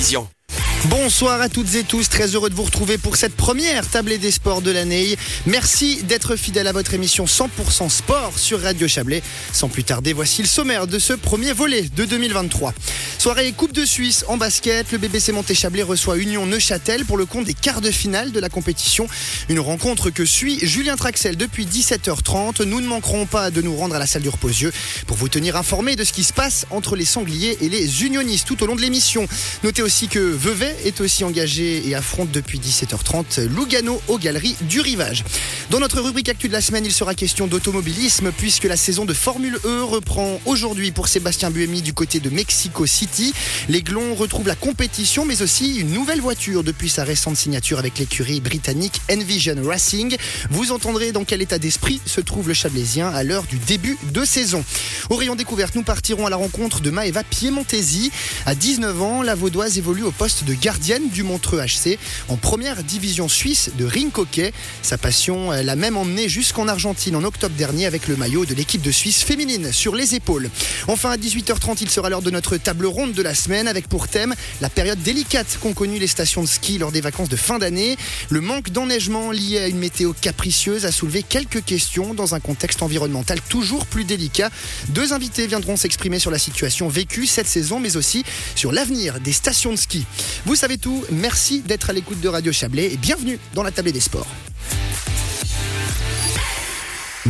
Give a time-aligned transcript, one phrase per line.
[0.00, 0.39] vision.
[0.88, 4.30] Bonsoir à toutes et tous, très heureux de vous retrouver pour cette première tablée des
[4.30, 5.18] sports de l'année.
[5.44, 9.22] Merci d'être fidèle à votre émission 100% sport sur Radio Chablais.
[9.52, 12.72] Sans plus tarder, voici le sommaire de ce premier volet de 2023.
[13.18, 17.44] Soirée Coupe de Suisse en basket, le BBC Monté-Chablais reçoit Union Neuchâtel pour le compte
[17.44, 19.06] des quarts de finale de la compétition.
[19.50, 22.64] Une rencontre que suit Julien Traxel depuis 17h30.
[22.64, 24.72] Nous ne manquerons pas de nous rendre à la salle du Reposieux
[25.06, 28.46] pour vous tenir informé de ce qui se passe entre les sangliers et les unionistes
[28.46, 29.28] tout au long de l'émission.
[29.62, 34.80] Notez aussi que Vevey est aussi engagé et affronte depuis 17h30 Lugano aux Galeries du
[34.80, 35.24] Rivage.
[35.70, 39.12] Dans notre rubrique Actu de la semaine, il sera question d'automobilisme puisque la saison de
[39.12, 43.32] Formule E reprend aujourd'hui pour Sébastien Buemi du côté de Mexico City.
[43.68, 48.40] L'Aiglon retrouve la compétition mais aussi une nouvelle voiture depuis sa récente signature avec l'écurie
[48.40, 50.16] britannique Envision Racing.
[50.50, 54.24] Vous entendrez dans quel état d'esprit se trouve le Chablaisien à l'heure du début de
[54.24, 54.64] saison.
[55.08, 58.10] Au rayon découverte, nous partirons à la rencontre de Maeva Piemontesi.
[58.46, 62.82] À 19 ans, la Vaudoise évolue au poste de gardienne du Montreux HC en première
[62.82, 64.52] division suisse de ring hockey.
[64.82, 68.82] Sa passion l'a même emmené jusqu'en Argentine en octobre dernier avec le maillot de l'équipe
[68.82, 70.50] de Suisse féminine sur les épaules.
[70.88, 74.08] Enfin à 18h30, il sera l'heure de notre table ronde de la semaine avec pour
[74.08, 77.58] thème la période délicate qu'ont connue les stations de ski lors des vacances de fin
[77.58, 77.96] d'année.
[78.28, 82.82] Le manque d'enneigement lié à une météo capricieuse a soulevé quelques questions dans un contexte
[82.82, 84.50] environnemental toujours plus délicat.
[84.88, 89.32] Deux invités viendront s'exprimer sur la situation vécue cette saison mais aussi sur l'avenir des
[89.32, 90.04] stations de ski.
[90.50, 93.92] Vous savez tout, merci d'être à l'écoute de Radio Chablais et bienvenue dans la table
[93.92, 94.26] des sports.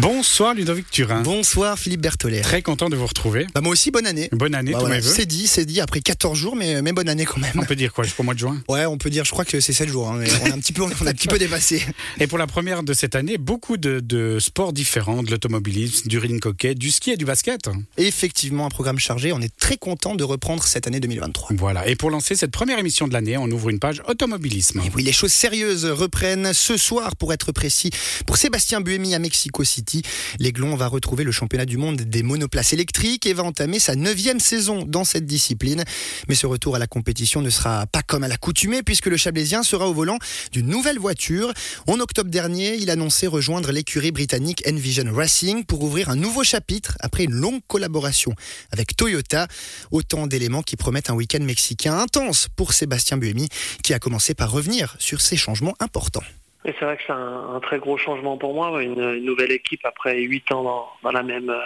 [0.00, 1.20] Bonsoir Ludovic Turin.
[1.20, 2.40] Bonsoir Philippe Berthollet.
[2.40, 3.46] Très content de vous retrouver.
[3.54, 4.30] Bah moi aussi, bonne année.
[4.32, 6.92] Bonne année, Bah tous voilà, mes c'est dit, c'est dit, après 14 jours, mais, mais
[6.92, 7.52] bonne année quand même.
[7.56, 9.60] On peut dire quoi jusqu'au mois de juin Ouais, on peut dire, je crois que
[9.60, 10.08] c'est 7 jours.
[10.08, 11.84] hein, mais on a un petit peu, on a un petit peu dépassé.
[12.18, 16.16] Et pour la première de cette année, beaucoup de, de sports différents, de l'automobilisme, du
[16.16, 17.68] ring hockey, du ski et du basket.
[17.98, 19.32] Et effectivement, un programme chargé.
[19.34, 21.50] On est très content de reprendre cette année 2023.
[21.58, 21.86] Voilà.
[21.86, 24.80] Et pour lancer cette première émission de l'année, on ouvre une page automobilisme.
[24.80, 27.90] Et oui, les choses sérieuses reprennent ce soir, pour être précis,
[28.26, 29.89] pour Sébastien Buemi à Mexico City.
[30.38, 34.41] L'Aiglon va retrouver le championnat du monde des monoplaces électriques et va entamer sa neuvième
[34.41, 35.84] saison dans cette discipline.
[36.28, 39.62] Mais ce retour à la compétition ne sera pas comme à l'accoutumée puisque le Chablaisien
[39.62, 40.19] sera au volant
[40.53, 41.53] d'une nouvelle voiture.
[41.87, 46.97] En octobre dernier, il annonçait rejoindre l'écurie britannique Envision Racing pour ouvrir un nouveau chapitre
[47.00, 48.32] après une longue collaboration
[48.70, 49.47] avec Toyota.
[49.91, 53.48] Autant d'éléments qui promettent un week-end mexicain intense pour Sébastien Buemi
[53.82, 56.25] qui a commencé par revenir sur ces changements importants.
[56.65, 60.21] Et c'est vrai que c'est un, très gros changement pour moi, une, nouvelle équipe après
[60.21, 61.60] huit ans dans, la même euh,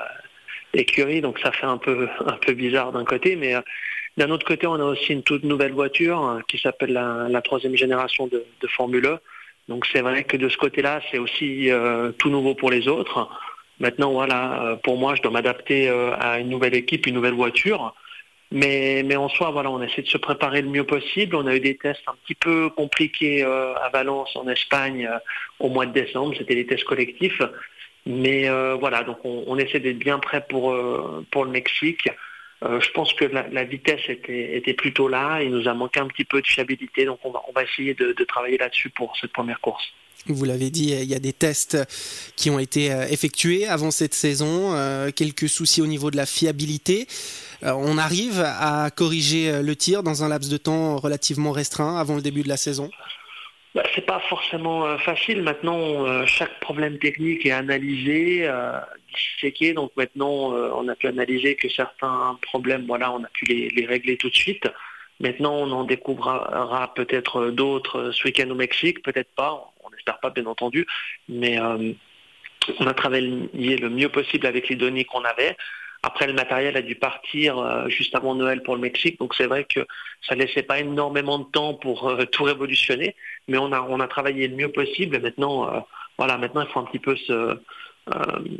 [0.72, 3.60] écurie, donc ça fait un peu un peu bizarre d'un côté, mais euh,
[4.16, 7.76] d'un autre côté, on a aussi une toute nouvelle voiture euh, qui s'appelle la, troisième
[7.76, 9.18] génération de, Formule E.
[9.68, 11.70] Donc c'est vrai que de ce côté-là, c'est aussi
[12.18, 13.28] tout nouveau pour les autres.
[13.80, 17.94] Maintenant, voilà, pour moi, je dois m'adapter à une nouvelle équipe, une nouvelle voiture.
[18.52, 21.34] Mais, en soi, voilà, on essaie de se préparer le mieux possible.
[21.34, 25.18] On a eu des tests un petit peu compliqués euh, à Valence, en Espagne, euh,
[25.58, 26.34] au mois de décembre.
[26.38, 27.42] C'était des tests collectifs.
[28.06, 30.76] Mais euh, voilà, donc on, essaie d'être bien prêt pour,
[31.30, 32.08] pour le Mexique.
[32.62, 35.42] Je pense que la, vitesse était, était plutôt là.
[35.42, 37.04] Il nous a manqué un petit peu de fiabilité.
[37.06, 39.84] Donc on va, on va essayer de, travailler là-dessus pour cette première course.
[40.26, 41.76] Vous l'avez dit, il y a des tests
[42.36, 44.74] qui ont été effectués avant cette saison,
[45.14, 47.06] quelques soucis au niveau de la fiabilité.
[47.64, 51.96] Euh, on arrive à corriger euh, le tir dans un laps de temps relativement restreint
[51.96, 52.90] avant le début de la saison?
[53.74, 55.42] Bah, c'est pas forcément euh, facile.
[55.42, 58.78] Maintenant, chaque problème technique est analysé, euh,
[59.14, 59.72] disséqué.
[59.72, 64.16] Donc maintenant, on a pu analyser que certains problèmes, voilà, on a pu les, régler
[64.16, 64.68] tout de suite.
[65.20, 69.72] Maintenant, on en découvrira peut-être d'autres ce week-end au Mexique, peut-être pas.
[69.82, 70.86] On n'espère pas, bien entendu.
[71.28, 73.30] Mais on a travaillé
[73.76, 75.56] le mieux possible avec les données qu'on avait.
[76.04, 79.46] Après, le matériel a dû partir euh, juste avant Noël pour le Mexique, donc c'est
[79.46, 79.86] vrai que
[80.28, 83.16] ça laissait pas énormément de temps pour euh, tout révolutionner,
[83.48, 85.16] mais on a travaillé le mieux possible.
[85.16, 85.80] Et maintenant, euh,
[86.18, 87.58] voilà, maintenant il faut un petit peu se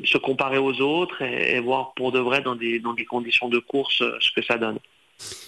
[0.05, 3.59] se comparer aux autres et, voir pour de vrai dans des dans des conditions de
[3.59, 4.79] course ce que ça donne.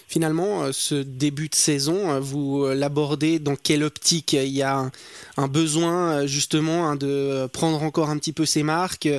[0.09, 4.33] Finalement, euh, ce début de saison, euh, vous euh, l'abordez dans quelle optique?
[4.33, 4.89] Il y a
[5.35, 9.09] un, besoin justement hein, de prendre encore un petit peu ses marques,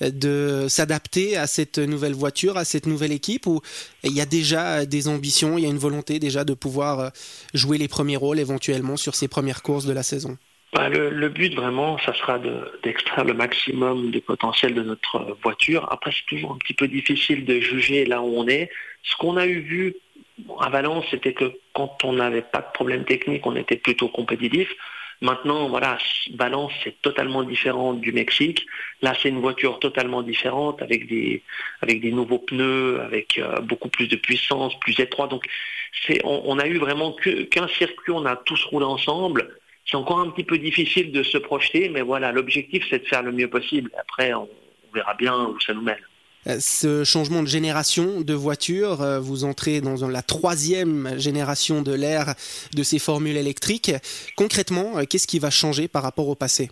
[0.00, 3.60] de s'adapter à cette nouvelle voiture, à cette nouvelle équipe, ou
[4.02, 7.12] il y a déjà des ambitions, il y a une volonté déjà de pouvoir
[7.54, 10.36] jouer les premiers rôles éventuellement sur ces premières courses de la saison?
[10.72, 15.36] Bah, le, le but vraiment, ça sera de- d'extraire le maximum du potentiel de notre
[15.42, 15.86] voiture.
[15.92, 18.70] Après, c'est toujours un petit peu difficile de juger là où on est.
[19.02, 19.96] Ce qu'on a eu vu
[20.60, 24.70] à Valence, c'était que quand on n'avait pas de problème technique, on était plutôt compétitif.
[25.20, 25.98] Maintenant, voilà,
[26.34, 28.66] Valence, c'est totalement différent du Mexique.
[29.02, 31.42] Là, c'est une voiture totalement différente avec des,
[31.82, 35.28] avec des nouveaux pneus, avec euh, beaucoup plus de puissance, plus étroit.
[35.28, 35.44] Donc,
[36.06, 39.50] c'est, on, a eu vraiment qu'un circuit, on a tous roulé ensemble.
[39.84, 43.22] C'est encore un petit peu difficile de se projeter, mais voilà, l'objectif, c'est de faire
[43.22, 43.90] le mieux possible.
[43.98, 44.48] Après, on
[44.94, 45.98] verra bien où ça nous mène.
[46.48, 51.94] Euh, ce changement de génération de voitures, euh, vous entrez dans la troisième génération de
[51.94, 52.34] l'ère
[52.74, 53.92] de ces formules électriques.
[54.36, 56.70] Concrètement, euh, qu'est-ce qui va changer par rapport au passé?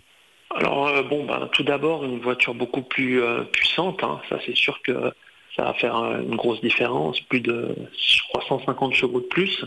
[0.53, 3.21] Alors, bon, ben, tout d'abord, une voiture beaucoup plus
[3.53, 4.03] puissante.
[4.03, 4.19] Hein.
[4.27, 5.13] Ça, c'est sûr que
[5.55, 7.21] ça va faire une grosse différence.
[7.21, 9.63] Plus de, je crois, 150 chevaux de plus,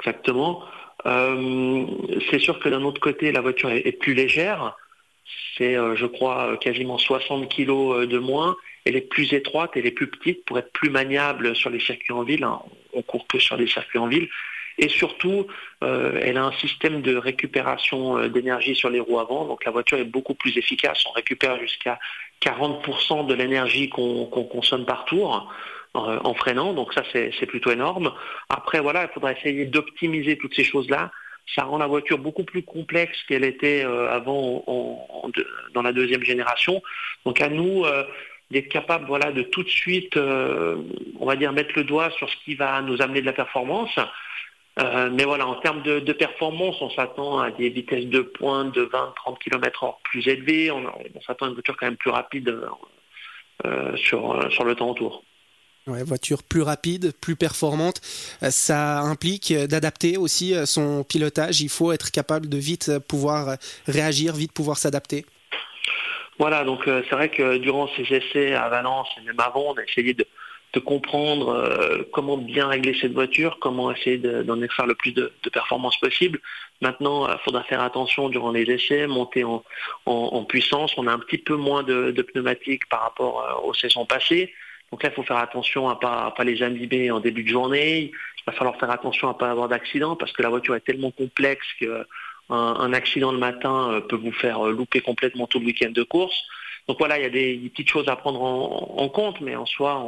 [0.00, 0.62] exactement.
[1.04, 4.76] C'est sûr que d'un autre côté, la voiture est, plus légère.
[5.56, 10.08] C'est, je crois, quasiment 60 kilos de moins elle est plus étroite, elle est plus
[10.08, 12.44] petite pour être plus maniable sur les circuits en ville.
[12.44, 12.60] Hein.
[12.92, 14.28] On court que sur les circuits en ville.
[14.78, 15.46] Et surtout,
[15.84, 19.44] euh, elle a un système de récupération euh, d'énergie sur les roues avant.
[19.44, 21.04] Donc la voiture est beaucoup plus efficace.
[21.08, 21.98] On récupère jusqu'à
[22.40, 26.72] 40% de l'énergie qu'on consomme par tour euh, en freinant.
[26.72, 28.12] Donc ça, c'est plutôt énorme.
[28.48, 31.10] Après, voilà, il faudra essayer d'optimiser toutes ces choses-là.
[31.54, 34.64] Ça rend la voiture beaucoup plus complexe qu'elle était avant
[35.74, 36.82] dans la deuxième génération.
[37.24, 37.84] Donc à nous
[38.52, 40.76] d'être capable voilà, de tout de suite, euh,
[41.18, 43.98] on va dire, mettre le doigt sur ce qui va nous amener de la performance.
[44.78, 48.84] Euh, mais voilà, en termes de, performance, on s'attend à des vitesses de pointe de
[48.84, 50.70] 20-30 km h plus élevées.
[50.70, 50.84] On,
[51.26, 52.56] s'attend à une voiture quand même plus rapide
[53.66, 55.24] euh, sur, sur le temps autour.
[55.88, 58.00] Ouais, voiture plus rapide, plus performante.
[58.50, 61.60] Ça implique d'adapter aussi son pilotage.
[61.60, 63.56] Il faut être capable de vite pouvoir
[63.86, 65.26] réagir, vite pouvoir s'adapter.
[66.42, 69.74] Voilà, donc euh, c'est vrai que durant ces essais à Valence et même avant, on
[69.74, 70.26] a essayé de,
[70.80, 75.96] comprendre euh, comment bien régler cette voiture, comment essayer d'en extraire le plus de, performance
[76.00, 76.40] possible.
[76.80, 80.96] Maintenant, il euh, faudra faire attention durant les essais, monter en, puissance.
[80.96, 84.52] On a un petit peu moins de, pneumatiques par rapport aux saisons passées.
[84.92, 85.98] Donc là, il faut faire attention à ne
[86.30, 88.12] pas, les imbiber en début de journée.
[88.12, 90.80] Il va falloir faire attention à ne pas avoir d'accident parce que la voiture est
[90.80, 92.06] tellement complexe que
[92.50, 96.02] un, accident le matin euh, peut vous faire euh, louper complètement tout le week-end de
[96.02, 96.36] course.
[96.86, 100.04] Donc voilà, il y a des, petites choses à prendre en, compte, mais en soi,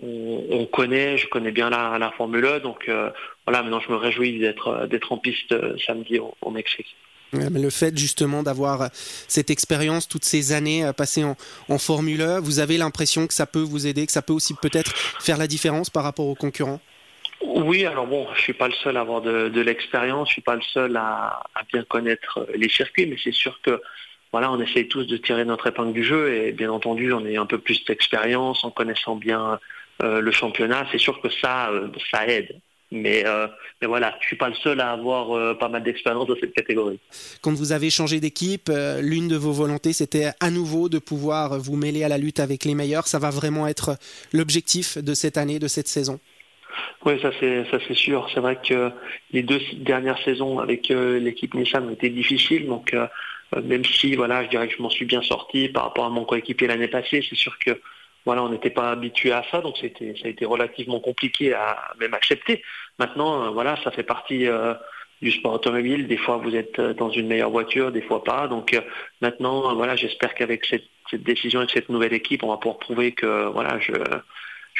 [0.00, 3.10] on, connaît, je connais bien la, Formule 1, e, donc euh,
[3.46, 6.94] voilà, maintenant je me réjouis d'être en piste samedi au, Mexique.
[7.32, 8.88] Le fait justement d'avoir
[9.28, 11.36] cette expérience, toutes ces années passées en,
[11.68, 14.32] en Formule 1, e, vous avez l'impression que ça peut vous aider, que ça peut
[14.32, 16.80] aussi peut-être faire la différence par rapport aux concurrents?
[17.40, 20.56] Oui, alors bon, je suis pas le seul à avoir de, l'expérience, je suis pas
[20.56, 21.42] le seul à,
[21.72, 23.80] bien connaître les circuits, mais c'est sûr que
[24.32, 27.36] voilà, on essaye tous de tirer notre épingle du jeu et bien entendu, on est
[27.36, 29.58] un peu plus d'expérience, en connaissant bien
[30.02, 32.60] euh, le championnat, c'est sûr que ça, euh, ça aide.
[32.90, 33.46] Mais, euh,
[33.80, 36.98] mais voilà, je suis pas le seul à avoir pas mal d'expérience dans cette catégorie.
[37.42, 38.70] Quand vous avez changé d'équipe,
[39.00, 42.64] l'une de vos volontés, c'était à nouveau de pouvoir vous mêler à la lutte avec
[42.64, 43.06] les meilleurs.
[43.06, 43.98] Ça va vraiment être
[44.32, 46.18] l'objectif de cette année, de cette saison
[47.04, 48.28] oui, ça c'est ça c'est sûr.
[48.32, 48.90] C'est vrai que
[49.32, 53.06] les deux dernières saisons avec euh, l'équipe Nissan ont été difficiles, donc euh,
[53.56, 56.10] euh, même si voilà, je dirais que je m'en suis bien sorti par rapport à
[56.10, 57.80] mon coéquipier l'année passée, c'est sûr que
[58.28, 61.94] voilà, on n'était pas habitué à ça, donc c'était ça a été relativement compliqué à
[61.98, 62.62] même accepter.
[62.98, 64.46] Maintenant, voilà, ça fait partie
[65.22, 66.06] du sport automobile.
[66.06, 68.46] Des fois, vous êtes dans une meilleure voiture, des fois pas.
[68.46, 68.78] Donc
[69.22, 73.46] maintenant, voilà, j'espère qu'avec cette, décision et cette nouvelle équipe, on va pouvoir prouver que
[73.46, 73.92] voilà, je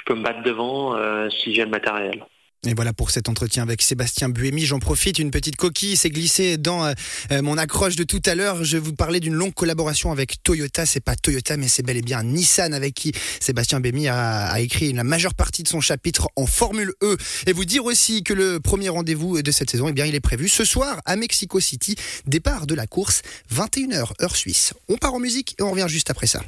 [0.05, 2.27] peux me battre devant euh, si j'ai le matériel.
[2.67, 4.67] Et voilà pour cet entretien avec Sébastien Buemi.
[4.67, 6.93] J'en profite, une petite coquille s'est glissée dans euh,
[7.31, 8.65] euh, mon accroche de tout à l'heure.
[8.65, 10.85] Je vous parlais d'une longue collaboration avec Toyota.
[10.85, 14.93] C'est pas Toyota, mais c'est bel et bien Nissan avec qui Sébastien Buemi a, écrit
[14.93, 17.17] la majeure partie de son chapitre en Formule E.
[17.47, 20.21] Et vous dire aussi que le premier rendez-vous de cette saison, eh bien, il est
[20.21, 21.95] prévu ce soir à Mexico City.
[22.27, 23.23] Départ de la course,
[23.55, 24.75] 21h heure suisse.
[24.89, 26.43] On part en musique et on revient juste après ça.